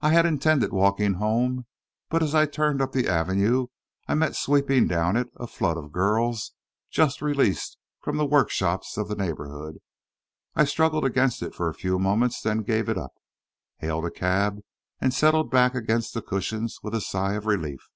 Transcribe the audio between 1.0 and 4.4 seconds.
home, but as I turned up the Avenue, I met